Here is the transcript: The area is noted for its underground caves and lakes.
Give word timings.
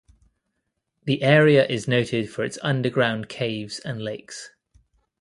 The 1.03 1.21
area 1.21 1.63
is 1.63 1.87
noted 1.87 2.27
for 2.31 2.43
its 2.43 2.57
underground 2.63 3.29
caves 3.29 3.77
and 3.77 4.01
lakes. 4.01 4.49